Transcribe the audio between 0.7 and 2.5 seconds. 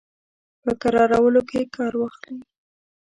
کرارولو کې کار واخلي.